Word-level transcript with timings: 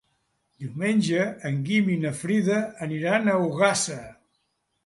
Diumenge 0.63 1.27
en 1.51 1.59
Guim 1.69 1.91
i 1.97 1.99
na 2.05 2.13
Frida 2.23 2.57
aniran 2.87 3.33
a 3.35 3.37
Ogassa. 3.51 4.03